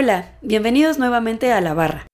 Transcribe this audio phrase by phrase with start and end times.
[0.00, 2.06] Hola, bienvenidos nuevamente a La Barra.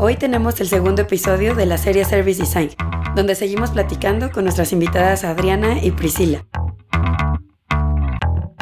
[0.00, 2.70] Hoy tenemos el segundo episodio de la serie Service Design,
[3.14, 6.46] donde seguimos platicando con nuestras invitadas Adriana y Priscila.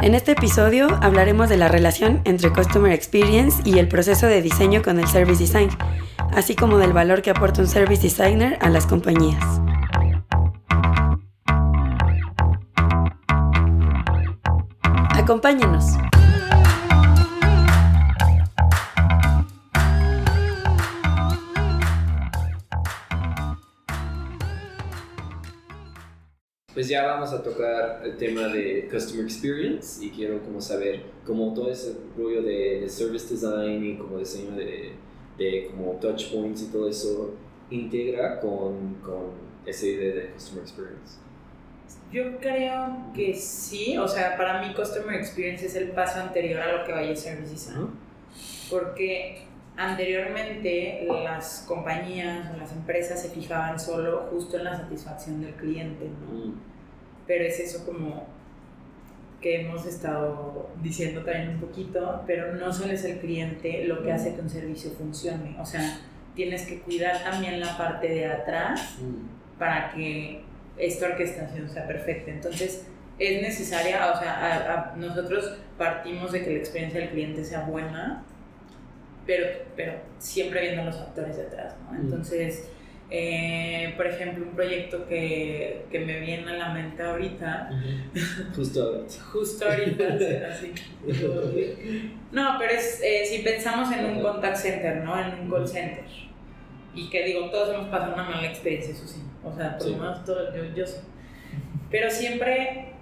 [0.00, 4.82] En este episodio hablaremos de la relación entre Customer Experience y el proceso de diseño
[4.82, 5.70] con el Service Design,
[6.32, 9.62] así como del valor que aporta un Service Designer a las compañías.
[15.32, 15.84] Acompáñenos.
[26.74, 31.54] Pues ya vamos a tocar el tema de Customer Experience y quiero como saber cómo
[31.54, 34.92] todo ese rollo de, Service Design y como diseño de,
[35.38, 37.30] de, como touch points y todo eso
[37.70, 39.30] integra con, con
[39.64, 41.31] esa idea de Customer Experience.
[42.12, 46.72] Yo creo que sí, o sea, para mí Customer Experience es el paso anterior a
[46.78, 47.88] lo que vaya a Service Design.
[48.70, 55.54] Porque anteriormente las compañías o las empresas se fijaban solo justo en la satisfacción del
[55.54, 56.46] cliente, ¿no?
[56.46, 56.54] Mm.
[57.26, 58.26] Pero es eso como
[59.40, 64.12] que hemos estado diciendo también un poquito, pero no solo es el cliente lo que
[64.12, 65.98] hace que un servicio funcione, o sea,
[66.34, 69.58] tienes que cuidar también la parte de atrás mm.
[69.58, 70.44] para que
[70.78, 72.30] esta orquestación sea perfecta.
[72.30, 72.86] Entonces,
[73.18, 78.24] es necesaria, o sea, nosotros partimos de que la experiencia del cliente sea buena,
[79.26, 81.96] pero, pero siempre viendo los factores detrás, ¿no?
[81.96, 82.68] Entonces,
[83.14, 87.70] eh, por ejemplo, un proyecto que, que, me viene a la mente ahorita.
[88.56, 89.22] Justo ahorita.
[89.32, 90.04] Justo ahorita,
[90.50, 90.72] así.
[92.32, 95.20] No, pero es, eh, si pensamos en un contact center, ¿no?
[95.20, 96.04] En un call center.
[96.94, 99.22] Y que digo, todos hemos pasado una mala experiencia, eso sí.
[99.44, 101.00] O sea, por lo menos todo, yo, yo sé.
[101.90, 102.92] Pero siempre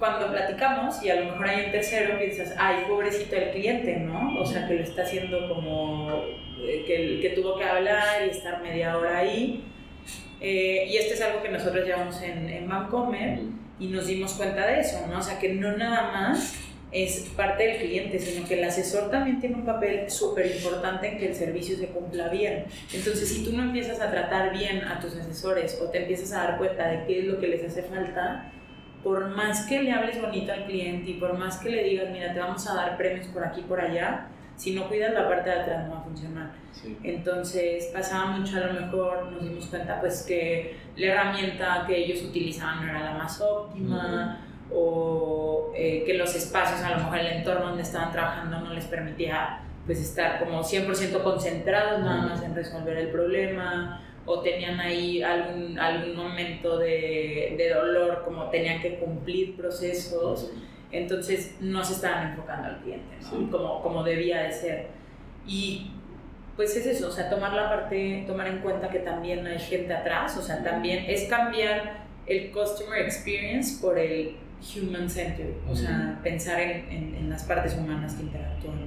[0.00, 4.40] cuando platicamos y a lo mejor hay un tercero, piensas, ay, pobrecito el cliente, ¿no?
[4.40, 6.10] O sea, que lo está haciendo como
[6.58, 9.64] eh, que, que tuvo que hablar y estar media hora ahí.
[10.40, 13.40] Eh, y esto es algo que nosotros llevamos en, en Vancomer
[13.78, 15.18] y nos dimos cuenta de eso, ¿no?
[15.18, 19.40] O sea, que no nada más es parte del cliente, sino que el asesor también
[19.40, 22.64] tiene un papel súper importante en que el servicio se cumpla bien.
[22.92, 26.44] Entonces, si tú no empiezas a tratar bien a tus asesores o te empiezas a
[26.44, 28.50] dar cuenta de qué es lo que les hace falta,
[29.04, 32.34] por más que le hables bonito al cliente y por más que le digas, mira,
[32.34, 34.26] te vamos a dar premios por aquí y por allá,
[34.56, 36.50] si no cuidas la parte de atrás no va a funcionar.
[37.02, 42.22] Entonces pasaba mucho, a lo mejor nos dimos cuenta pues que la herramienta que ellos
[42.22, 47.26] utilizaban no era la más óptima o eh, que los espacios, a lo mejor el
[47.26, 52.54] entorno donde estaban trabajando no les permitía pues estar como 100% concentrados nada más en
[52.54, 58.98] resolver el problema o tenían ahí algún, algún momento de, de dolor, como tenían que
[58.98, 60.52] cumplir procesos,
[60.92, 63.16] entonces no se estaban enfocando al cliente,
[63.50, 64.86] como, como debía de ser.
[65.46, 65.90] Y
[66.56, 69.92] pues es eso, o sea, tomar la parte, tomar en cuenta que también hay gente
[69.94, 76.18] atrás, o sea, también es cambiar el customer experience por el human center, o sea,
[76.22, 78.78] pensar en, en, en las partes humanas que interactúan.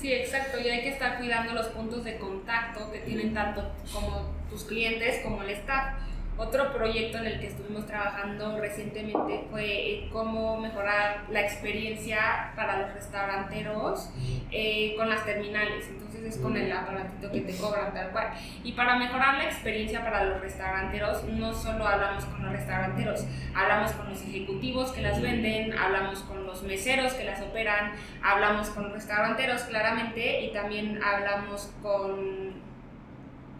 [0.00, 4.32] Sí, exacto, y hay que estar cuidando los puntos de contacto que tienen tanto como
[4.50, 5.94] tus clientes como el staff.
[6.38, 12.94] Otro proyecto en el que estuvimos trabajando recientemente fue cómo mejorar la experiencia para los
[12.94, 14.10] restauranteros
[14.50, 15.88] eh, con las terminales.
[15.88, 18.30] Entonces es con el aparatito que te cobran tal cual.
[18.64, 23.92] Y para mejorar la experiencia para los restauranteros, no solo hablamos con los restauranteros, hablamos
[23.92, 27.92] con los ejecutivos que las venden, hablamos con los meseros que las operan,
[28.22, 32.51] hablamos con los restauranteros claramente y también hablamos con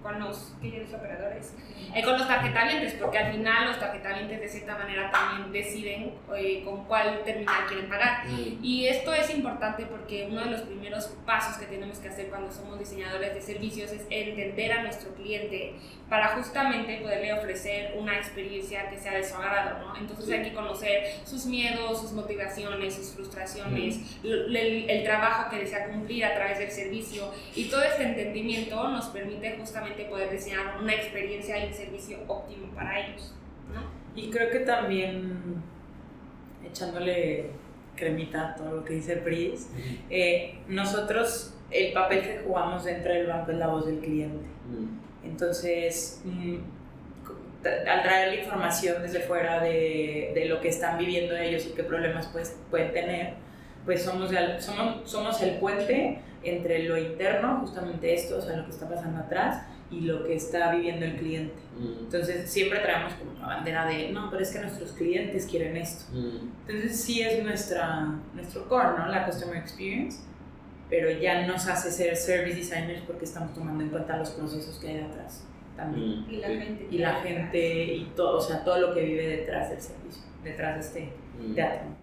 [0.03, 0.55] con los
[0.95, 1.55] operadores,
[1.95, 6.63] eh, con los tarjetavientes, porque al final los tarjetavientes de cierta manera también deciden eh,
[6.65, 8.27] con cuál terminal quieren pagar.
[8.27, 8.65] Mm.
[8.65, 12.51] Y esto es importante porque uno de los primeros pasos que tenemos que hacer cuando
[12.51, 15.75] somos diseñadores de servicios es entender a nuestro cliente
[16.09, 19.97] para justamente poderle ofrecer una experiencia que sea de su agrado, ¿no?
[19.97, 24.26] Entonces hay que conocer sus miedos, sus motivaciones, sus frustraciones, mm.
[24.26, 29.06] el, el trabajo que desea cumplir a través del servicio y todo este entendimiento nos
[29.06, 33.35] permite justamente poder diseñar una experiencia y un servicio óptimo para ellos.
[33.73, 33.83] ¿no?
[34.21, 35.62] Y creo que también
[36.67, 37.50] echándole
[37.97, 39.69] cremita a todo lo que dice Pris,
[40.11, 44.44] eh, nosotros el papel que jugamos dentro del banco es la voz del cliente.
[45.25, 46.56] Entonces, mm,
[47.65, 51.85] al traer la información desde fuera de, de, lo que están viviendo ellos y qué
[51.85, 53.35] problemas pues, pueden tener,
[53.85, 58.71] pues somos, somos, somos el puente entre lo interno, justamente esto, o sea, lo que
[58.71, 59.62] está pasando atrás,
[59.93, 61.55] y lo que está viviendo el cliente.
[61.79, 62.05] Mm.
[62.05, 66.05] Entonces siempre traemos como una bandera de, no, pero es que nuestros clientes quieren esto.
[66.12, 66.49] Mm.
[66.67, 69.06] Entonces sí es nuestra, nuestro core, ¿no?
[69.09, 70.21] La Customer Experience,
[70.89, 74.89] pero ya nos hace ser service designers porque estamos tomando en cuenta los procesos que
[74.89, 75.47] hay detrás
[75.77, 76.27] también.
[76.27, 76.31] Mm.
[76.31, 76.88] Y la gente.
[76.91, 80.75] Y la gente y todo, o sea, todo lo que vive detrás del servicio, detrás
[80.75, 81.55] de este Mm.
[81.55, 82.01] teatro.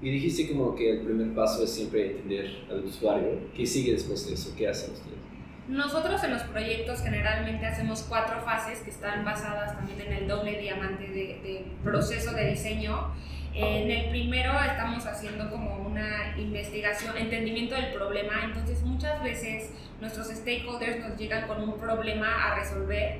[0.00, 3.40] Y dijiste como que el primer paso es siempre entender al usuario.
[3.54, 4.54] ¿Qué sigue después de eso?
[4.56, 5.18] ¿Qué hacen ustedes?
[5.68, 10.58] Nosotros en los proyectos generalmente hacemos cuatro fases que están basadas también en el doble
[10.58, 13.12] diamante de, de proceso de diseño.
[13.54, 20.28] En el primero estamos haciendo como una investigación, entendimiento del problema, entonces muchas veces nuestros
[20.28, 23.18] stakeholders nos llegan con un problema a resolver,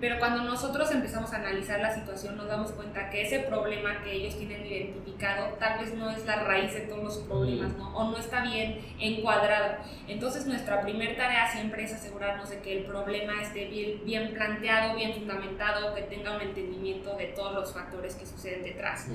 [0.00, 4.12] pero cuando nosotros empezamos a analizar la situación nos damos cuenta que ese problema que
[4.12, 7.96] ellos tienen identificado tal vez no es la raíz de todos los problemas, ¿no?
[7.96, 9.76] O no está bien encuadrado.
[10.06, 14.94] Entonces nuestra primera tarea siempre es asegurarnos de que el problema esté bien, bien planteado,
[14.96, 19.06] bien fundamentado, que tenga un entendimiento de todos los factores que suceden detrás.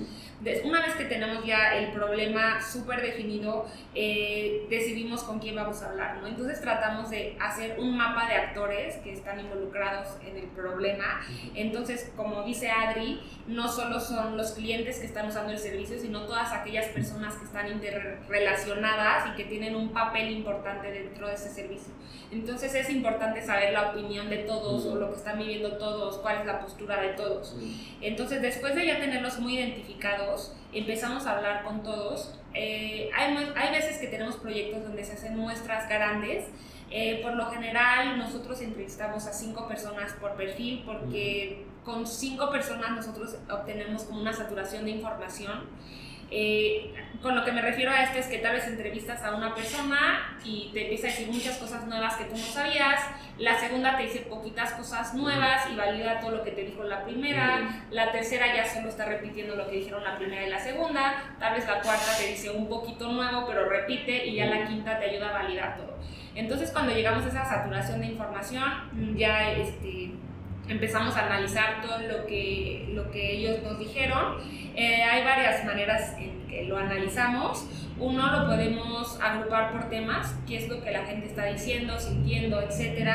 [0.42, 3.66] Des- Una vez que tenemos ya el problema súper definido,
[3.96, 6.28] eh, decidimos con quién vamos a hablar, ¿no?
[6.28, 10.73] Entonces tratamos de hacer un mapa de actores que están involucrados en el problema.
[11.56, 16.26] Entonces, como dice Adri, no solo son los clientes que están usando el servicio, sino
[16.26, 21.50] todas aquellas personas que están interrelacionadas y que tienen un papel importante dentro de ese
[21.50, 21.94] servicio.
[22.32, 26.40] Entonces es importante saber la opinión de todos o lo que están viviendo todos, cuál
[26.40, 27.56] es la postura de todos.
[28.02, 32.34] Entonces, después de ya tenerlos muy identificados, empezamos a hablar con todos.
[32.54, 36.46] Eh, hay, hay veces que tenemos proyectos donde se hacen muestras grandes.
[36.96, 42.92] Eh, por lo general, nosotros entrevistamos a cinco personas por perfil porque con cinco personas
[42.92, 45.64] nosotros obtenemos como una saturación de información.
[46.30, 46.94] Eh,
[47.24, 50.38] con lo que me refiero a esto es que tal vez entrevistas a una persona
[50.44, 53.02] y te empieza a decir muchas cosas nuevas que tú no sabías,
[53.40, 57.04] la segunda te dice poquitas cosas nuevas y valida todo lo que te dijo la
[57.06, 61.36] primera, la tercera ya solo está repitiendo lo que dijeron la primera y la segunda,
[61.40, 65.00] tal vez la cuarta te dice un poquito nuevo pero repite y ya la quinta
[65.00, 65.98] te ayuda a validar todo.
[66.36, 70.12] Entonces cuando llegamos a esa saturación de información ya este,
[70.68, 74.38] empezamos a analizar todo lo que, lo que ellos nos dijeron.
[74.76, 77.66] Eh, hay varias maneras en que lo analizamos.
[78.00, 82.60] Uno lo podemos agrupar por temas, qué es lo que la gente está diciendo, sintiendo,
[82.60, 83.08] etc.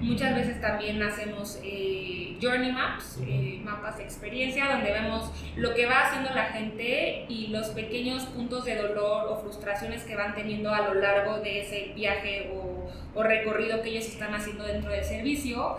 [0.00, 5.84] Muchas veces también hacemos eh, journey maps, eh, mapas de experiencia, donde vemos lo que
[5.84, 10.74] va haciendo la gente y los pequeños puntos de dolor o frustraciones que van teniendo
[10.74, 15.04] a lo largo de ese viaje o, o recorrido que ellos están haciendo dentro del
[15.04, 15.76] servicio.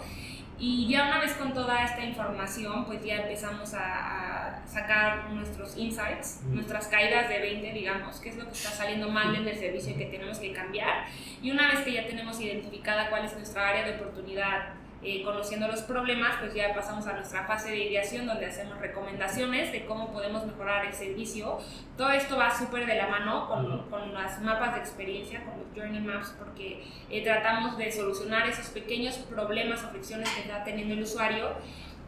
[0.65, 5.75] Y ya una vez con toda esta información, pues ya empezamos a, a sacar nuestros
[5.75, 6.56] insights, Mm.
[6.56, 9.92] nuestras caídas de 20, digamos, qué es lo que está saliendo mal en el servicio
[9.92, 11.04] y que tenemos que cambiar.
[11.42, 14.69] Y una vez que ya tenemos identificada cuál es nuestra área de oportunidad,
[15.03, 19.71] eh, conociendo los problemas, pues ya pasamos a nuestra fase de ideación donde hacemos recomendaciones
[19.71, 21.59] de cómo podemos mejorar el servicio.
[21.97, 25.67] Todo esto va súper de la mano con, con las mapas de experiencia, con los
[25.75, 30.94] journey maps, porque eh, tratamos de solucionar esos pequeños problemas o fricciones que está teniendo
[30.94, 31.50] el usuario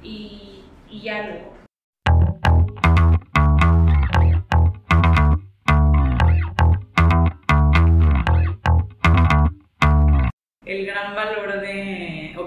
[0.01, 1.64] y, y ya luego.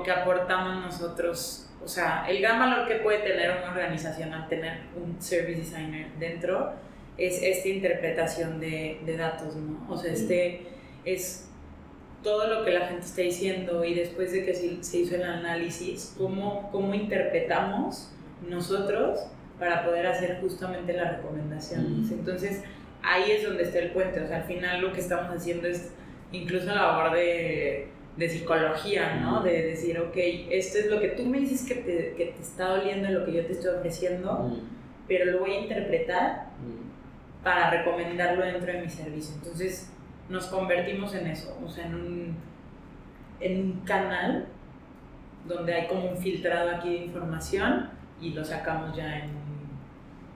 [0.08, 4.80] Que aportamos nosotros, o sea, el gran valor que puede tener una organización al tener
[4.96, 6.72] un service designer dentro
[7.18, 9.86] es esta interpretación de, de datos, ¿no?
[9.92, 10.66] O sea, este
[11.04, 11.50] es
[12.22, 15.24] todo lo que la gente está diciendo y después de que se, se hizo el
[15.24, 18.10] análisis, cómo, cómo interpretamos
[18.48, 19.20] nosotros
[19.58, 22.10] para poder hacer justamente las recomendaciones.
[22.10, 22.62] Entonces,
[23.02, 25.92] ahí es donde está el puente, o sea, al final lo que estamos haciendo es
[26.32, 27.88] incluso la labor de
[28.18, 29.42] de psicología, ¿no?
[29.42, 30.16] De decir, ok,
[30.50, 33.32] esto es lo que tú me dices que te, que te está doliendo, lo que
[33.32, 34.58] yo te estoy ofreciendo,
[35.06, 36.48] pero lo voy a interpretar
[37.44, 39.34] para recomendarlo dentro de mi servicio.
[39.36, 39.90] Entonces
[40.28, 42.36] nos convertimos en eso, o sea, en un,
[43.40, 44.48] en un canal
[45.46, 47.88] donde hay como un filtrado aquí de información
[48.20, 49.30] y lo sacamos ya en,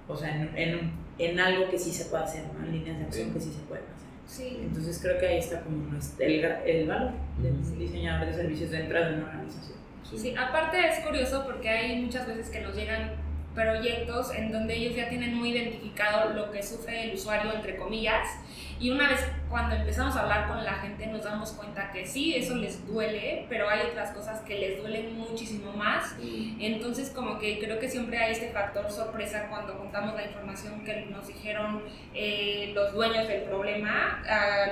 [0.09, 2.65] o sea, en, en, en algo que sí se puede hacer, ¿no?
[2.65, 3.35] En líneas de acción Sí.
[3.35, 4.09] que sí se pueden hacer.
[4.33, 4.61] Sí.
[4.63, 7.11] Entonces creo que ahí está como nuestro- el, el valor
[7.43, 7.75] del Ujú.
[7.77, 9.79] diseñador de servicios dentro de una organización.
[10.17, 13.13] Sí, aparte es curioso porque hay muchas veces que nos llegan
[13.55, 18.27] proyectos en donde ellos ya tienen muy identificado lo que sufre el usuario, entre comillas,
[18.83, 22.35] y una vez cuando empezamos a hablar con la gente nos damos cuenta que sí,
[22.35, 26.17] eso les duele, pero hay otras cosas que les duelen muchísimo más.
[26.59, 31.07] Entonces como que creo que siempre hay este factor sorpresa cuando contamos la información que
[31.07, 31.83] nos dijeron
[32.13, 34.21] eh, los dueños del problema,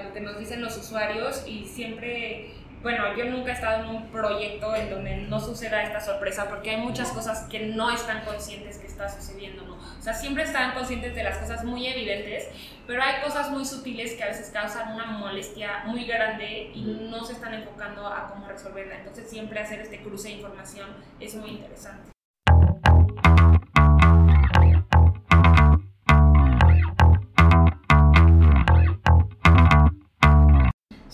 [0.05, 2.51] lo que nos dicen los usuarios y siempre
[2.83, 6.71] bueno, yo nunca he estado en un proyecto en donde no suceda esta sorpresa porque
[6.71, 9.75] hay muchas cosas que no están conscientes que está sucediendo, ¿no?
[9.75, 12.49] O sea, siempre están conscientes de las cosas muy evidentes,
[12.87, 17.23] pero hay cosas muy sutiles que a veces causan una molestia muy grande y no
[17.25, 18.97] se están enfocando a cómo resolverla.
[18.97, 20.89] Entonces, siempre hacer este cruce de información
[21.21, 22.11] es muy interesante.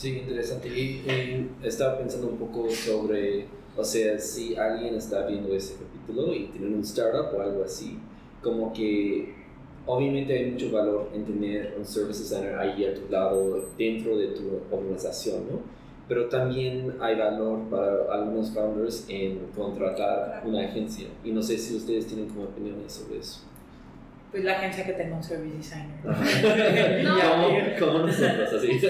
[0.07, 0.69] Sí, interesante.
[0.69, 3.47] Y, estaba pensando un poco sobre,
[3.77, 7.99] o sea, si alguien está viendo ese capítulo y tiene un startup o algo así,
[8.41, 9.35] como que
[9.85, 14.29] obviamente hay mucho valor en tener un service designer ahí a tu lado dentro de
[14.29, 15.59] tu organización, ¿no?
[16.07, 21.09] Pero también hay valor para algunos founders en contratar una agencia.
[21.25, 23.41] Y no sé si ustedes tienen como opiniones sobre eso.
[24.31, 26.05] Pues la agencia que tenga un service designer.
[27.05, 28.81] no, como, nosotros, así.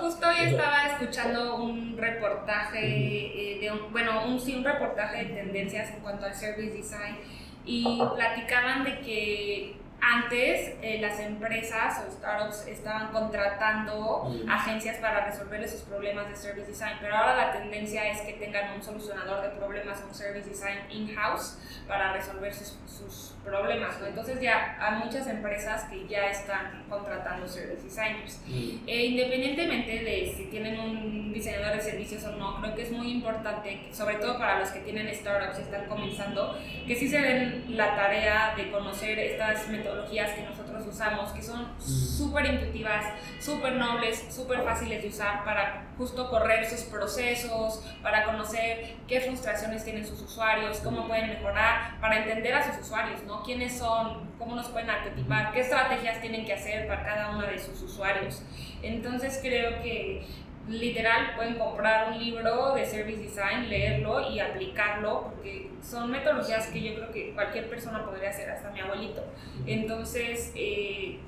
[0.00, 5.34] Justo, hoy estaba escuchando un reportaje, eh, de un, bueno, un, sí, un reportaje de
[5.34, 7.16] tendencias en cuanto al service design
[7.64, 14.50] y platicaban de que antes eh, las empresas o startups estaban contratando mm.
[14.50, 18.74] agencias para resolver esos problemas de service design, pero ahora la tendencia es que tengan
[18.74, 21.56] un solucionador de problemas, un service design in-house
[21.86, 24.00] para resolver sus, sus problemas.
[24.00, 24.06] ¿no?
[24.06, 28.40] Entonces ya hay muchas empresas que ya están contratando service designers.
[28.48, 28.88] Mm.
[28.88, 33.12] E independientemente de si tienen un diseñador de servicios o no, creo que es muy
[33.12, 37.76] importante, sobre todo para los que tienen startups y están comenzando, que sí se den
[37.76, 43.04] la tarea de conocer estas metodologías que nosotros usamos, que son súper intuitivas,
[43.40, 49.84] súper nobles, súper fáciles de usar para justo correr sus procesos, para conocer qué frustraciones
[49.84, 53.42] tienen sus usuarios, cómo pueden mejorar, para entender a sus usuarios, ¿no?
[53.42, 54.30] ¿Quiénes son?
[54.38, 55.52] ¿Cómo nos pueden arquetipar?
[55.52, 58.42] ¿Qué estrategias tienen que hacer para cada uno de sus usuarios?
[58.82, 60.26] Entonces creo que
[60.68, 66.82] literal pueden comprar un libro de service design, leerlo y aplicarlo, porque son metodologías que
[66.82, 69.24] yo creo que cualquier persona podría hacer, hasta mi abuelito.
[69.66, 71.18] Entonces, eh,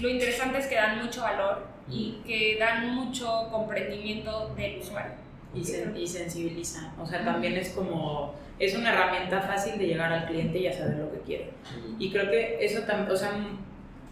[0.00, 5.12] lo interesante es que dan mucho valor y que dan mucho comprendimiento del usuario.
[5.54, 10.26] Y, y sensibilizan, o sea, también es como, es una herramienta fácil de llegar al
[10.26, 11.50] cliente y a saber lo que quiere.
[11.98, 13.32] Y creo que eso también, o sea,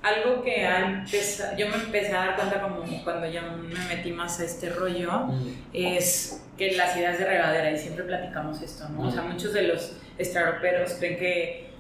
[0.03, 4.41] algo que antes, yo me empecé a dar cuenta como cuando ya me metí más
[4.41, 5.55] a este rollo, mm.
[5.73, 9.09] es que las ideas de regadera, y siempre platicamos esto, ¿no?
[9.09, 9.33] O sea, mm.
[9.33, 11.71] muchos de los startuperos creen que,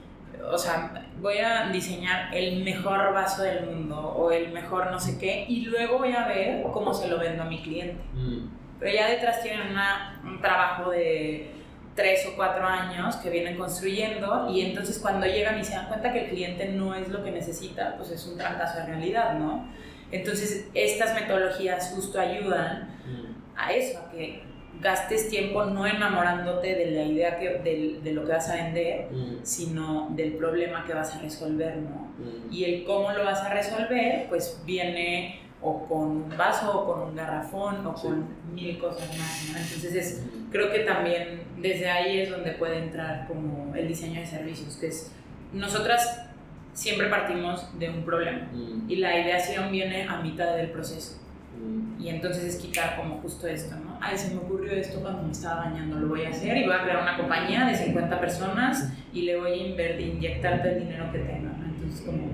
[0.50, 5.18] o sea, voy a diseñar el mejor vaso del mundo o el mejor no sé
[5.18, 8.02] qué, y luego voy a ver cómo se lo vendo a mi cliente.
[8.14, 8.62] Mm.
[8.78, 11.61] Pero ya detrás tienen una, un trabajo de
[11.94, 16.12] tres o cuatro años que vienen construyendo y entonces cuando llegan y se dan cuenta
[16.12, 19.66] que el cliente no es lo que necesita, pues es un trancazo de realidad, ¿no?
[20.10, 23.34] Entonces estas metodologías justo ayudan mm.
[23.56, 24.42] a eso, a que
[24.80, 29.10] gastes tiempo no enamorándote de la idea que, de, de lo que vas a vender,
[29.10, 29.36] mm.
[29.42, 32.12] sino del problema que vas a resolver, ¿no?
[32.18, 32.52] Mm.
[32.52, 37.08] Y el cómo lo vas a resolver, pues viene o con un vaso o con
[37.08, 39.58] un garrafón o con mil cosas más, ¿no?
[39.58, 44.26] Entonces es, creo que también desde ahí es donde puede entrar como el diseño de
[44.26, 45.12] servicios, que es,
[45.52, 46.26] nosotras
[46.72, 48.90] siempre partimos de un problema mm.
[48.90, 51.18] y la ideación viene a mitad del proceso.
[51.56, 52.02] Mm.
[52.02, 53.98] Y entonces es quitar como justo esto, ¿no?
[54.00, 56.74] Ay, se me ocurrió esto cuando me estaba bañando, lo voy a hacer y voy
[56.74, 61.12] a crear una compañía de 50 personas y le voy a invertir, inyectarte el dinero
[61.12, 61.66] que tenga, ¿no?
[61.66, 62.32] Entonces como,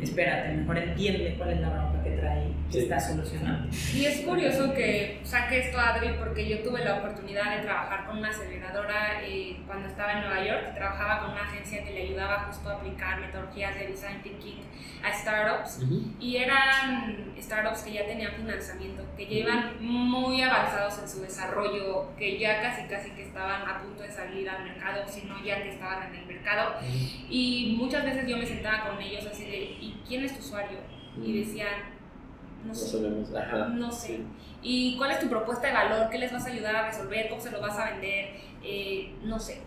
[0.00, 3.68] espérate, mejor entiende cuál es la bronca que trae está solucionando.
[3.94, 8.18] Y es curioso que saque esto Adri porque yo tuve la oportunidad de trabajar con
[8.18, 12.44] una aceleradora eh, cuando estaba en Nueva York, trabajaba con una agencia que le ayudaba
[12.44, 14.60] justo a aplicar metodologías de design thinking
[15.02, 15.80] a startups
[16.20, 22.14] y eran startups que ya tenían financiamiento, que ya iban muy avanzados en su desarrollo,
[22.16, 25.70] que ya casi casi que estaban a punto de salir al mercado, sino ya que
[25.70, 26.74] estaban en el mercado.
[27.30, 30.78] Y muchas veces yo me sentaba con ellos así de ¿y quién es tu usuario?
[31.22, 31.97] Y decían
[32.68, 33.00] no, sé.
[33.74, 34.20] No sé.
[34.62, 36.10] ¿Y cuál es tu propuesta de valor?
[36.10, 37.28] ¿Qué les vas a ayudar a resolver?
[37.28, 38.34] ¿Cómo se lo vas a vender?
[38.62, 39.60] Eh, no sé.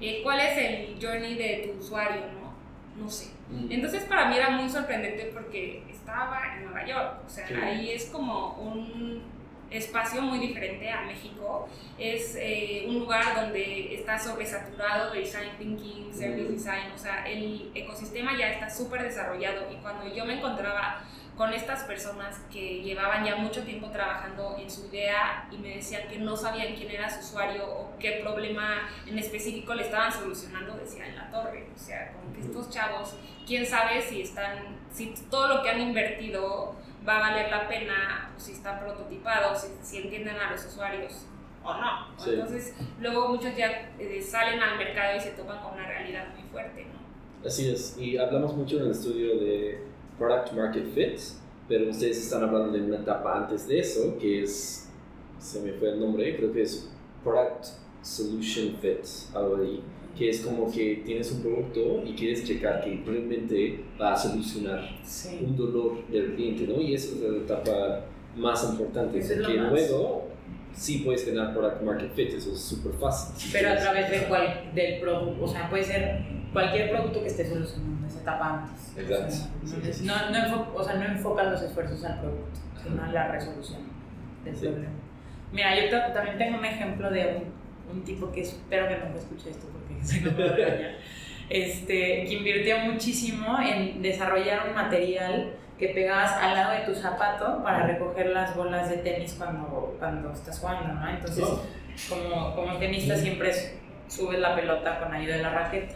[0.00, 2.22] Eh, ¿Cuál es el journey de tu usuario?
[2.40, 3.30] No, no sé.
[3.70, 7.22] Entonces para mí era muy sorprendente porque estaba en Nueva York.
[7.26, 9.22] O sea, ahí es como un
[9.70, 11.68] espacio muy diferente a México.
[11.98, 17.70] Es eh, un lugar donde está sobresaturado de design thinking, service design, o sea, el
[17.74, 21.02] ecosistema ya está súper desarrollado y cuando yo me encontraba
[21.36, 26.08] con estas personas que llevaban ya mucho tiempo trabajando en su idea y me decían
[26.08, 30.76] que no sabían quién era su usuario o qué problema en específico le estaban solucionando,
[30.76, 31.68] decía en la torre.
[31.74, 33.14] O sea, como que estos chavos,
[33.46, 36.74] quién sabe si están, si todo lo que han invertido
[37.06, 41.26] va a valer la pena, o si están prototipados, si, si entienden a los usuarios
[41.62, 42.06] o no.
[42.26, 46.48] Entonces, luego muchos ya eh, salen al mercado y se topan con una realidad muy
[46.50, 47.46] fuerte, ¿no?
[47.46, 51.20] Así es, y hablamos mucho en el estudio de product market fit,
[51.68, 54.88] pero ustedes están hablando de una etapa antes de eso, que es,
[55.38, 56.90] se me fue el nombre, creo que es
[57.22, 57.66] product
[58.02, 59.04] solution fit,
[59.34, 59.82] algo ahí,
[60.16, 64.88] que es como que tienes un producto y quieres checar que realmente va a solucionar
[65.42, 66.80] un dolor del cliente, ¿no?
[66.80, 68.06] Y esa es la etapa
[68.36, 70.28] más importante, porque luego
[70.72, 73.50] sí puedes tener product market fit, eso es súper fácil.
[73.52, 76.22] Pero a través de cuál, del producto, o sea, puede ser
[76.56, 78.96] cualquier producto que esté solucionando esa etapa antes.
[78.96, 80.04] Exacto.
[80.04, 83.80] no, no, o sea, no enfocan los esfuerzos al producto, sino a la resolución
[84.42, 84.94] del problema.
[85.52, 87.42] Mira, yo también tengo un ejemplo de
[87.90, 90.96] un, un, tipo que espero que nunca escuche esto porque se me
[91.50, 97.62] este, que invirtió muchísimo en desarrollar un material que pegabas al lado de tu zapato
[97.62, 101.08] para recoger las bolas de tenis cuando, cuando estás jugando, ¿no?
[101.08, 101.62] Entonces, oh.
[102.08, 103.52] como, como tenista siempre
[104.08, 105.94] subes la pelota con ayuda de la raqueta.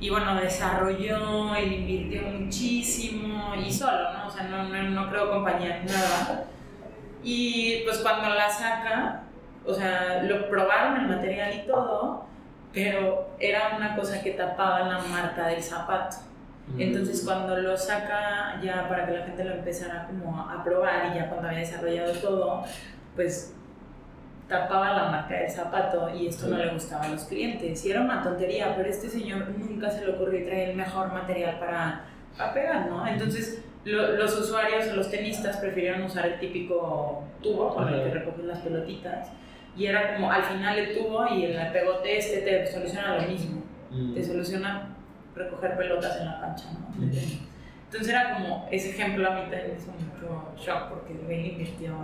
[0.00, 4.28] Y bueno, desarrolló, él invirtió muchísimo y solo, ¿no?
[4.28, 6.44] O sea, no, no, no creo compañía nada.
[7.22, 9.22] Y pues cuando la saca,
[9.66, 12.26] o sea, lo probaron el material y todo,
[12.72, 16.18] pero era una cosa que tapaba la marca del zapato.
[16.76, 21.18] Entonces cuando lo saca ya para que la gente lo empezara como a probar y
[21.18, 22.64] ya cuando había desarrollado todo,
[23.16, 23.54] pues
[24.48, 27.84] tapaba la marca del zapato y esto no le gustaba a los clientes.
[27.84, 31.58] Y era una tontería, pero este señor nunca se le ocurrió traer el mejor material
[31.58, 32.04] para,
[32.36, 33.06] para pegar, ¿no?
[33.06, 38.58] Entonces los usuarios los tenistas prefirieron usar el típico tubo con el que recogen las
[38.60, 39.28] pelotitas.
[39.76, 43.62] Y era como al final el tubo y el pegote este te soluciona lo mismo.
[43.90, 44.14] Mm.
[44.14, 44.96] Te soluciona
[45.36, 47.04] recoger pelotas en la cancha, ¿no?
[47.04, 51.94] Entonces era como, ese ejemplo a mí también hizo mucho shock porque él invirtió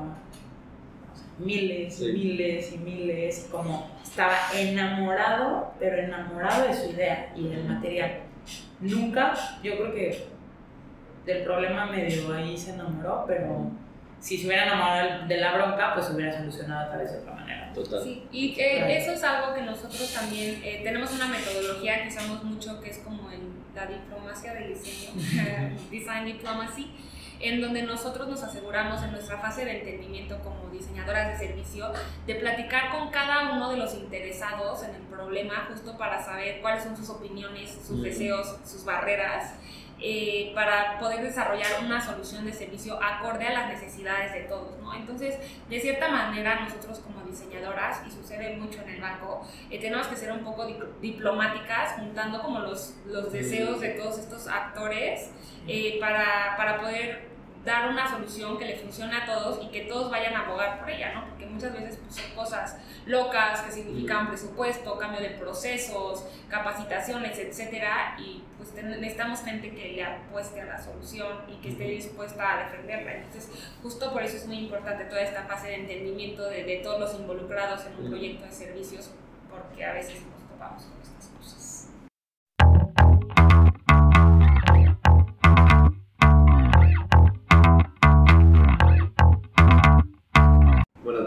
[1.38, 7.48] miles, y miles y miles, y como estaba enamorado, pero enamorado de su idea y
[7.48, 8.20] del material.
[8.80, 10.24] Nunca, yo creo que
[11.26, 13.70] del problema medio ahí se enamoró, pero
[14.20, 17.34] si se hubiera enamorado de la bronca, pues se hubiera solucionado tal vez de otra
[17.34, 17.72] manera.
[17.74, 18.02] Total.
[18.02, 22.44] Sí, y eh, eso es algo que nosotros también eh, tenemos una metodología que usamos
[22.44, 23.40] mucho, que es como el,
[23.74, 25.12] la diplomacia del diseño,
[25.90, 26.90] design diplomacy,
[27.44, 31.92] en donde nosotros nos aseguramos en nuestra fase de entendimiento como diseñadoras de servicio
[32.26, 36.84] de platicar con cada uno de los interesados en el problema justo para saber cuáles
[36.84, 39.54] son sus opiniones, sus deseos, sus barreras
[40.00, 44.92] eh, para poder desarrollar una solución de servicio acorde a las necesidades de todos, ¿no?
[44.92, 45.38] Entonces,
[45.70, 50.16] de cierta manera, nosotros como diseñadoras, y sucede mucho en el banco, eh, tenemos que
[50.16, 50.66] ser un poco
[51.00, 55.30] diplomáticas, juntando como los, los deseos de todos estos actores
[55.68, 57.33] eh, para, para poder
[57.64, 60.90] dar una solución que le funcione a todos y que todos vayan a abogar por
[60.90, 61.28] ella, ¿no?
[61.28, 68.16] Porque muchas veces pues, son cosas locas que significan presupuesto, cambio de procesos, capacitaciones, etcétera,
[68.18, 72.64] y pues necesitamos gente que le apueste a la solución y que esté dispuesta a
[72.64, 73.14] defenderla.
[73.14, 73.48] Entonces,
[73.82, 77.14] justo por eso es muy importante toda esta fase de entendimiento de, de todos los
[77.14, 79.10] involucrados en un proyecto de servicios,
[79.50, 81.63] porque a veces nos topamos con estas cosas.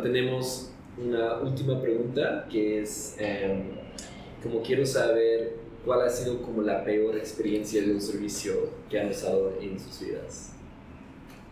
[0.08, 3.64] Tenemos una última pregunta que es, em,
[4.42, 8.54] como quiero saber cuál ha sido como la peor experiencia de un servicio
[8.90, 10.54] que han usado en sus vidas.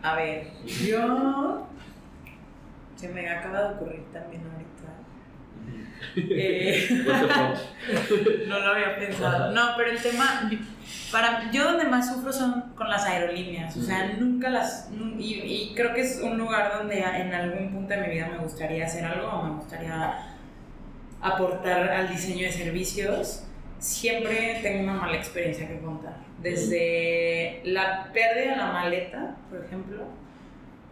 [0.02, 1.66] A ver, yo...
[2.96, 4.96] Se me acaba de ocurrir también ahorita.
[6.16, 6.88] Eh,
[8.48, 9.52] no lo había pensado.
[9.52, 10.50] No, pero el tema,
[11.12, 15.94] para yo donde más sufro son con las aerolíneas, o sea, nunca las, y, creo
[15.94, 19.28] que es un lugar donde en algún punto de mi vida me gustaría hacer algo
[19.28, 20.36] o me gustaría
[21.20, 23.44] aportar al diseño de servicios.
[23.78, 26.16] Siempre tengo una mala experiencia que contar.
[26.40, 30.04] Desde la pérdida de la maleta, por ejemplo,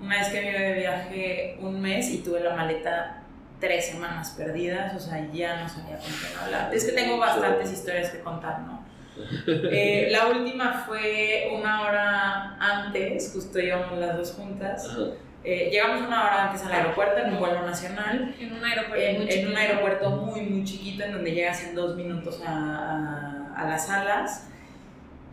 [0.01, 3.23] una vez que me iba de viaje un mes y tuve la maleta
[3.61, 6.75] tres semanas perdidas, o sea, ya no sabía con quién hablar.
[6.75, 8.84] Es que tengo bastantes historias que contar, ¿no?
[9.47, 14.89] Eh, la última fue una hora antes, justo íbamos las dos juntas,
[15.47, 18.35] Eh, llegamos una hora antes al aeropuerto en un vuelo nacional.
[18.41, 19.51] En un aeropuerto en, muy en chiquito.
[19.51, 23.87] un aeropuerto muy, muy chiquito en donde llegas en dos minutos a, a- a las
[23.87, 24.49] salas.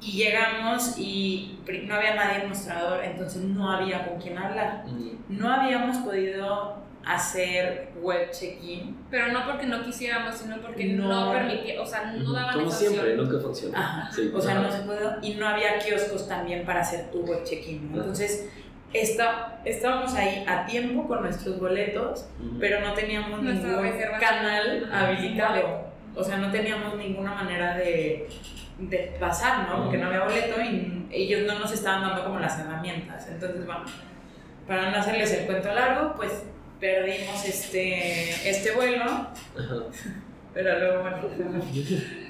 [0.02, 4.84] Y llegamos y no había nadie en mostrador, entonces no había con quién hablar.
[5.30, 8.98] No habíamos podido hacer web check-in.
[9.10, 11.08] Pero no porque no quisiéramos, sino porque No.
[11.08, 13.80] no, permitía, o sea, no daban Como siempre, nunca funciona.
[13.80, 14.12] Ajá.
[14.12, 15.00] Sí, O sea, no se puede.
[15.22, 17.92] Y no había kioscos también para hacer tu web check-in.
[17.92, 17.98] ¿no?
[17.98, 18.50] Entonces,
[18.94, 22.60] está, estábamos ahí a tiempo con nuestros boletos, Ujú.
[22.60, 25.92] pero no teníamos Nuestra ningún canal Ajá, habilitado.
[26.16, 28.28] O sea, no teníamos ninguna manera de,
[28.80, 29.84] de pasar, ¿no?
[29.84, 33.28] Porque no había boleto y ellos no nos estaban dando como las herramientas.
[33.30, 33.86] Entonces, bueno,
[34.68, 36.44] para no hacerles el cuento largo, pues
[36.82, 39.76] perdimos este, este vuelo, Ajá.
[40.54, 41.18] pero luego, bueno,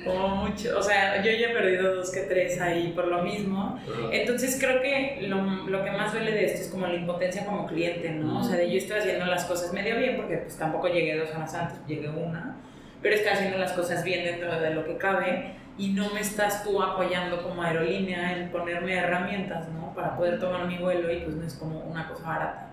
[0.06, 3.80] como mucho, o sea, yo ya he perdido dos que tres ahí por lo mismo.
[3.82, 4.10] Ajá.
[4.12, 7.66] Entonces creo que lo, lo que más duele de esto es como la impotencia como
[7.66, 8.42] cliente, ¿no?
[8.42, 11.30] O sea, de yo estoy haciendo las cosas medio bien porque pues tampoco llegué dos
[11.30, 12.58] horas antes, llegué una,
[13.02, 16.64] pero estoy haciendo las cosas bien dentro de lo que cabe y no me estás
[16.66, 19.94] tú apoyando como aerolínea en ponerme herramientas, ¿no?
[19.96, 22.71] Para poder tomar mi vuelo y pues no es como una cosa barata.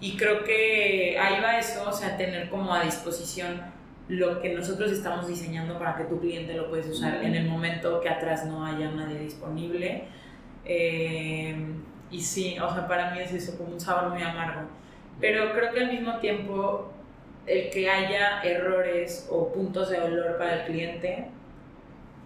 [0.00, 3.62] Y creo que ahí va eso, o sea, tener como a disposición
[4.08, 8.00] lo que nosotros estamos diseñando para que tu cliente lo puedes usar en el momento
[8.00, 10.04] que atrás no haya nadie disponible.
[10.64, 11.56] Eh,
[12.10, 14.68] y sí, o sea, para mí es eso, como un sabor muy amargo.
[15.20, 16.92] Pero creo que al mismo tiempo,
[17.46, 21.28] el que haya errores o puntos de dolor para el cliente,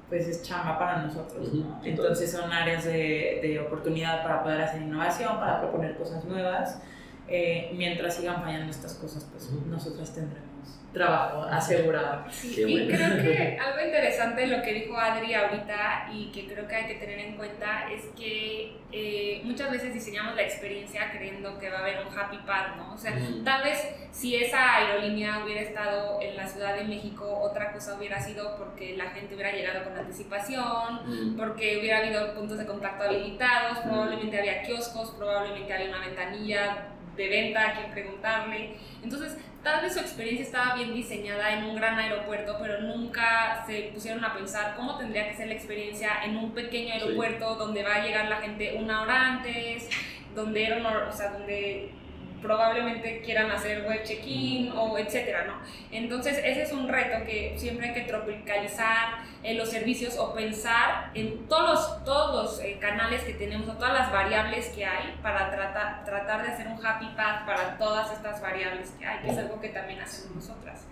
[0.08, 1.80] pues es chamba para nosotros, ¿no?
[1.84, 6.82] Entonces son áreas de, de oportunidad para poder hacer innovación, para proponer cosas nuevas.
[7.28, 10.48] Eh, mientras sigan fallando estas cosas, pues nosotras tendremos
[10.92, 12.24] trabajo asegurado.
[12.30, 12.96] Sí, Qué y bueno.
[12.96, 16.86] creo que algo interesante de lo que dijo Adri ahorita y que creo que hay
[16.86, 21.80] que tener en cuenta es que eh, muchas veces diseñamos la experiencia creyendo que va
[21.80, 22.94] a haber un happy path, ¿no?
[22.94, 23.12] O sea,
[23.44, 28.18] tal vez si esa aerolínea hubiera estado en la Ciudad de México, otra cosa hubiera
[28.18, 33.78] sido porque la gente hubiera llegado con anticipación, porque hubiera habido puntos de contacto habilitados,
[33.84, 33.88] Mm.
[33.88, 36.88] probablemente había kioscos, probablemente había una ventanilla
[37.18, 38.70] de venta a quien preguntarle.
[39.02, 43.90] Entonces, tal vez su experiencia estaba bien diseñada en un gran aeropuerto, pero nunca se
[43.92, 47.00] pusieron a pensar cómo tendría que ser la experiencia en un pequeño Sí.
[47.00, 49.90] aeropuerto donde va a llegar la gente una hora antes,
[50.34, 51.90] donde era una- o sea, donde
[52.40, 55.54] probablemente quieran hacer web check-in o etcétera, ¿no?
[55.90, 61.10] Entonces, ese es un reto que siempre hay que tropicalizar en los servicios o pensar
[61.14, 65.18] en todos los, todos los eh, canales que tenemos o todas las variables que hay
[65.22, 69.30] para tratar, tratar de hacer un happy path para todas estas variables que hay, que
[69.30, 70.86] es algo que también hacemos nosotras.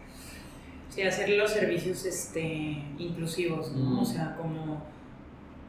[0.89, 3.97] Sí, hacer los servicios este, inclusivos, ¿no?
[3.97, 3.99] Mm.
[3.99, 4.83] O sea, como,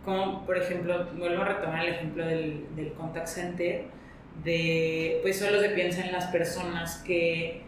[0.06, 3.86] como, por ejemplo, vuelvo a retomar el ejemplo del, del contact center,
[4.44, 7.62] de, pues solo se piensa en las personas que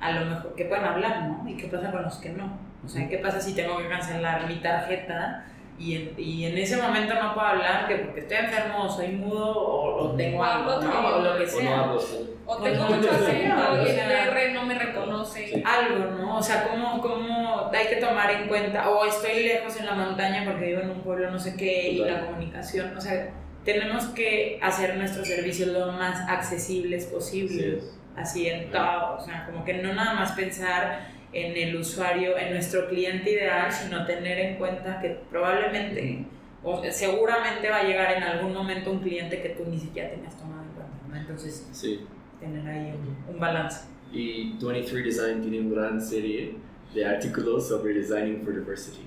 [0.00, 1.48] a lo mejor, que pueden hablar, ¿no?
[1.48, 2.58] Y qué pasa con los que no.
[2.84, 5.44] O sea, ¿qué pasa si tengo que cancelar mi tarjeta
[5.78, 9.08] y en, y en ese momento no puedo hablar que porque estoy enfermo o soy
[9.08, 11.06] mudo o, o tengo algo, otro ¿no?
[11.16, 11.80] O lo que O no sea.
[11.80, 12.30] hablo, sí.
[12.46, 15.48] O Pues tengo no, mucho acento y o el sea, R no me reconoce.
[15.48, 15.62] Sí.
[15.66, 16.36] algo, ¿no?
[16.38, 18.88] O sea, ¿cómo, cómo hay que tomar en cuenta?
[18.90, 21.98] O estoy lejos en la montaña porque vivo en un pueblo no sé qué y
[21.98, 23.30] la comunicación, o sea,
[23.66, 27.86] tenemos que hacer nuestros servicios lo más accesibles posible, Sí.
[28.16, 32.54] así en todo, o sea, como que no nada más pensar en el usuario, en
[32.54, 36.24] nuestro cliente ideal, sino tener en cuenta que probablemente
[36.62, 40.36] o seguramente va a llegar en algún momento un cliente que tú ni siquiera tenías
[40.38, 41.16] tomado en cuenta, ¿no?
[41.16, 42.00] Entonces, Sí.
[42.40, 42.92] tener ahí
[43.28, 43.82] un, un balance.
[44.12, 46.54] Y 23 Design tiene una gran serie
[46.94, 49.06] de artículos sobre designing for diversity.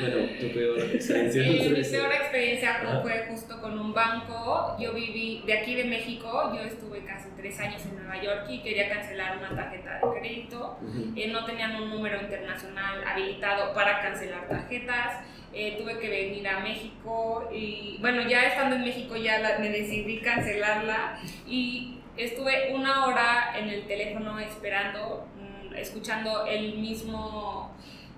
[0.00, 3.00] bueno, tu peor experiencia en Y mi peor experiencia Ajá.
[3.02, 4.76] fue justo con un banco.
[4.80, 8.62] Yo viví de aquí de México, yo estuve casi tres años en Nueva York y
[8.62, 10.78] quería cancelar una tarjeta de crédito.
[10.82, 11.12] Ujú.
[11.16, 15.20] Eh, no tenían un número internacional habilitado para cancelar tarjetas.
[15.54, 19.70] Eh, tuve que venir a México y bueno, ya estando en México ya la- me
[19.70, 25.26] decidí cancelarla y estuve una hora en el teléfono esperando,
[25.70, 27.74] mm, escuchando el mismo,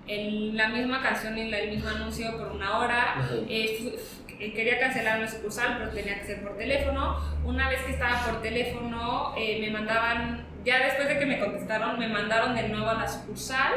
[0.09, 3.13] el- la misma canción y el mismo anuncio por una hora.
[3.19, 3.29] Ajá.
[3.47, 7.17] Eh, fu- eh, quería cancelar una sucursal, pero tenía que ser por teléfono.
[7.43, 11.97] Una vez que estaba por teléfono, eh, me mandaban, ya después de que me contestaron,
[11.99, 13.73] me mandaron de nuevo a la sucursal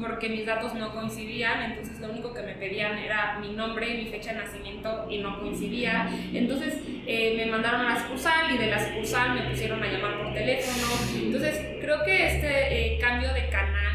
[0.00, 4.04] porque mis datos no coincidían, entonces lo único que me pedían era mi nombre y
[4.04, 6.08] mi fecha de nacimiento y no coincidía.
[6.32, 6.74] Entonces
[7.06, 10.34] eh, me mandaron a la sucursal y de la sucursal me pusieron a llamar por
[10.34, 10.86] teléfono.
[11.16, 13.93] Entonces creo que este eh, cambio de canal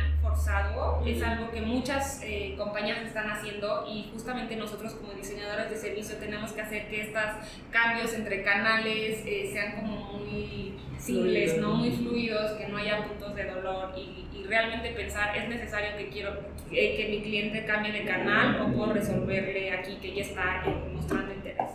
[0.49, 5.77] forzado es algo que muchas eh, compañías están haciendo y justamente nosotros como diseñadores de
[5.77, 7.23] servicio tenemos que hacer que estos
[7.71, 11.75] cambios entre canales eh, sean como muy simples, ¿no?
[11.75, 16.31] muy fluidos, que no haya puntos de dolor y, realmente pensar, ¿es necesario que quiero
[16.71, 21.35] eh, que mi cliente cambie de canal o puedo resolverle aquí que ya está mostrando
[21.35, 21.69] interés?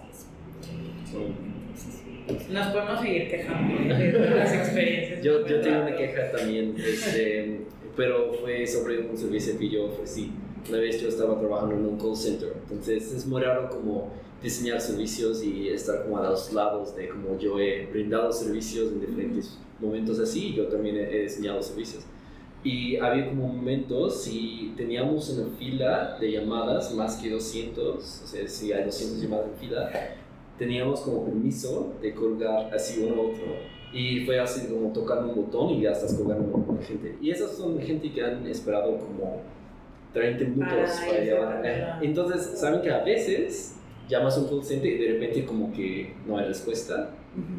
[2.50, 5.22] Nos podemos seguir quejando de las experiencias.
[5.22, 7.60] Yo, yo tengo una queja también, este,
[7.96, 10.32] pero fue sobre un servicio que yo ofrecí.
[10.68, 14.10] Una vez yo estaba trabajando en un call center, entonces es muy raro como
[14.42, 19.00] diseñar servicios y estar como a los lados de como yo he brindado servicios en
[19.00, 22.04] diferentes momentos así, yo también he diseñado servicios.
[22.62, 28.48] Y había como momentos, si teníamos una fila de llamadas más que 200, o sea,
[28.48, 29.90] si hay 200 llamadas en fila,
[30.58, 33.73] teníamos como permiso de colgar así uno a otro.
[33.94, 37.16] Y fue así como tocando un botón y ya estás colgando con gente.
[37.20, 39.40] Y esas son gente que han esperado como
[40.12, 41.98] 30 minutos para, llamar.
[42.02, 43.76] Entonces, saben que a veces
[44.08, 47.10] llamas a un call center y de repente como que no hay respuesta.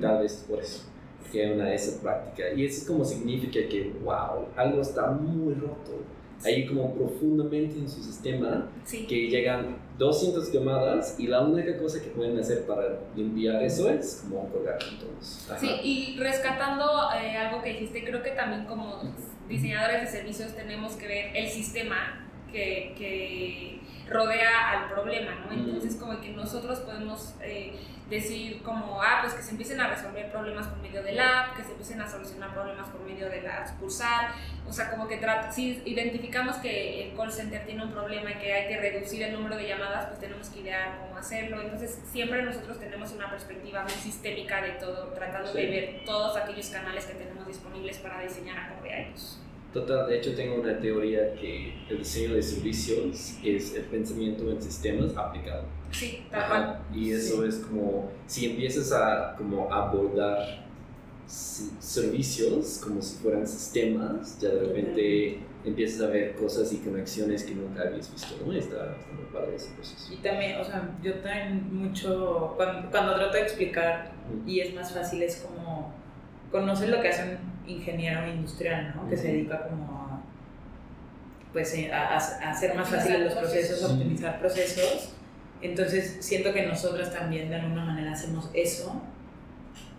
[0.01, 0.85] Tal vez por eso.
[1.31, 2.53] Que una esa práctica.
[2.53, 6.03] Y eso como significa que, wow, algo está muy roto
[6.43, 12.09] ahí como profundamente en su sistema que llegan 200 llamadas y la única cosa que
[12.09, 15.47] pueden hacer para limpiar eso es como colgar todos.
[15.59, 16.85] Sí, y rescatando
[17.19, 19.01] eh, algo que dijiste, creo que también como
[19.47, 25.53] diseñadores de servicios tenemos que ver el sistema que, que rodea al problema, ¿no?
[25.53, 27.35] Entonces como que nosotros podemos...
[27.41, 27.75] Eh,
[28.09, 31.63] decir como, ah, pues que se empiecen a resolver problemas por medio del app, que
[31.63, 34.27] se empiecen a solucionar problemas por medio de la sucursal,
[34.67, 35.19] o sea, como que
[35.51, 39.33] si identificamos que el call center tiene un problema y que hay que reducir el
[39.33, 43.83] número de llamadas, pues tenemos que idear cómo hacerlo, entonces siempre nosotros tenemos una perspectiva
[43.83, 48.57] muy sistémica de todo, tratando de ver todos aquellos canales que tenemos disponibles para diseñar
[48.57, 49.39] acorde a ellos.
[49.75, 54.61] Total, de hecho tengo una teoría que el diseño de servicios es el pensamiento en
[54.61, 55.65] sistemas aplicado.
[55.91, 56.79] Sí, tal cual.
[56.93, 60.63] Y eso es como, si empiezas a como abordar
[61.27, 67.55] servicios como si fueran sistemas, ya de repente empiezas a ver cosas y conexiones que
[67.55, 68.53] nunca habías visto, ¿no?
[68.53, 70.13] Está, está muy padre ese proceso.
[70.13, 74.13] Y también, o sea, yo también mucho, cuando, cuando trato de explicar,
[74.45, 75.93] y es más fácil, es como
[76.49, 79.10] conocer lo que hace un ingeniero industrial, ¿no?
[79.10, 80.21] Que se dedica como a,
[81.54, 85.10] pues, eh, a, hacer más fáciles los procesos, a optimizar procesos.
[85.62, 89.01] Entonces, siento que nosotros también de alguna manera hacemos eso,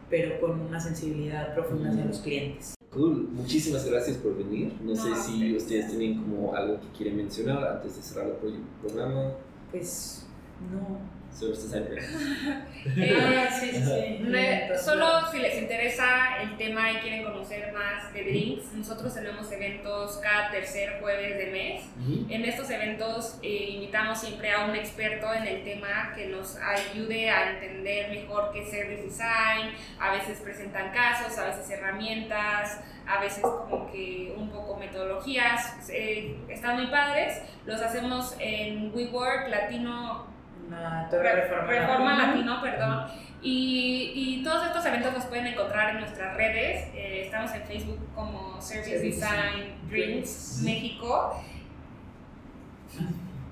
[0.09, 2.75] pero con una sensibilidad profunda hacia los clientes.
[2.91, 4.73] Cool, muchísimas gracias por venir.
[4.83, 9.33] No, sé si ustedes tienen como algo que quieren mencionar antes de cerrar el programa.
[9.71, 10.27] Pues
[10.73, 10.99] no.
[12.97, 14.85] eh, sí, sí, sí.
[14.85, 20.19] solo si les interesa el tema y quieren conocer más de drinks, nosotros tenemos eventos
[20.23, 21.85] cada tercer jueves de mes.
[22.31, 27.29] En estos eventos eh, invitamos siempre a un experto en el tema que nos ayude
[27.29, 29.75] a entender mejor qué es Service Design.
[30.01, 35.91] A veces presentan casos, a veces herramientas, a veces como que un poco metodologías.
[35.91, 37.43] Eh, están muy padres.
[37.67, 40.36] Los hacemos en WeWork Latino
[40.71, 43.07] reforma, Latino, perdón.
[43.43, 46.89] Y, y, todos estos eventos los pueden encontrar en nuestras redes.
[46.95, 51.43] Eh, estamos en Facebook como Service Design Drinks México.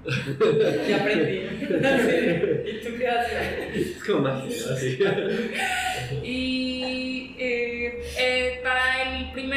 [0.89, 1.39] ya aprendí.
[1.61, 3.77] ¿Y tú qué haces?
[3.77, 4.99] Es como así.
[6.23, 6.64] y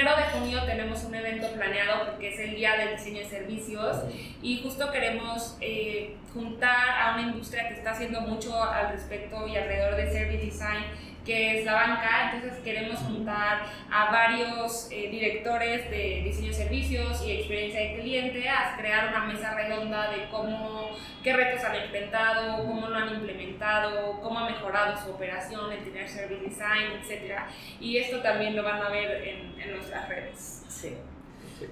[0.07, 3.97] primero de junio tenemos un evento planeado porque es el día del diseño de servicios
[4.41, 9.57] y justo queremos eh, juntar a una industria que está haciendo mucho al respecto y
[9.57, 10.83] alrededor de service design
[11.27, 17.21] que es la banca, entonces queremos juntar a varios eh, directores de diseño de servicios
[17.25, 20.89] y experiencia de cliente a crear una mesa redonda de cómo,
[21.21, 26.07] qué retos han enfrentado, cómo lo han implementado, cómo ha mejorado su operación, el tener
[26.07, 27.41] service design, etc.
[27.81, 30.63] Y esto también lo van a ver en, en nuestras redes.
[30.69, 30.95] Sí.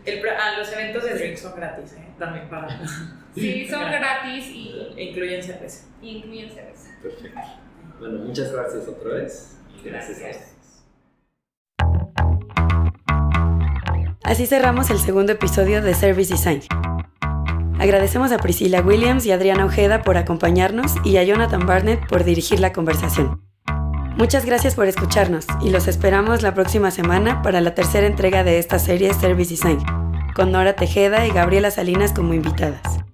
[0.05, 2.05] El, ah, los eventos de Drink son gratis, ¿eh?
[2.19, 2.67] También para...
[3.33, 4.93] Sí, son gratis y...
[4.97, 5.85] Incluyen cerveza.
[6.01, 6.89] Incluyen cerveza.
[7.01, 7.64] Perfecto.
[7.99, 9.58] Bueno, muchas gracias otra vez.
[9.84, 10.19] Gracias.
[10.19, 10.55] gracias.
[14.23, 16.62] Así cerramos el segundo episodio de Service Design.
[17.79, 22.60] Agradecemos a Priscila Williams y Adriana Ojeda por acompañarnos y a Jonathan Barnett por dirigir
[22.60, 23.43] la conversación.
[24.17, 28.60] Muchas gracias por escucharnos y los esperamos la próxima semana para la tercera entrega de
[28.60, 29.79] esta serie Service Design,
[30.34, 33.04] con Nora Tejeda y Gabriela Salinas como invitadas.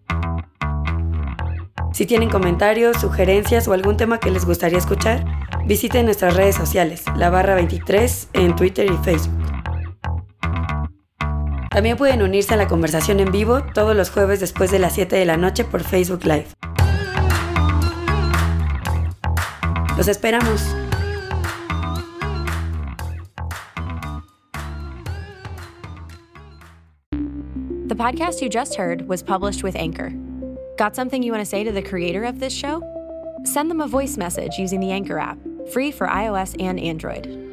[1.92, 5.26] Si tienen comentarios, sugerencias o algún tema que les gustaría escuchar,
[5.66, 9.34] visiten nuestras redes sociales, la barra 23 en Twitter y Facebook.
[11.70, 15.16] También pueden unirse a la conversación en vivo todos los jueves después de las 7
[15.16, 16.48] de la noche por Facebook Live.
[19.98, 20.64] Los esperamos.
[27.88, 30.14] The podcast you just heard was published with Anchor.
[30.78, 32.82] Got something you want to say to the creator of this show?
[33.44, 35.38] Send them a voice message using the Anchor app,
[35.74, 37.51] free for iOS and Android.